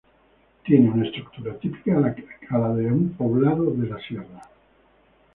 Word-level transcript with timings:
Tiene 0.65 0.89
una 0.89 1.05
estructura 1.05 1.53
típica 1.59 1.95
a 1.95 2.57
la 2.57 2.73
de 2.73 2.91
un 2.91 3.11
poblado 3.11 3.65
de 3.69 3.85
la 3.87 3.99
sierra. 3.99 4.41